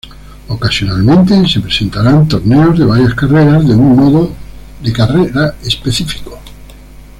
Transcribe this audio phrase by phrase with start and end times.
[0.49, 4.31] Ocasionalmente, se presentarán torneos de varias carreras de un modo
[4.81, 6.39] de carrera específico.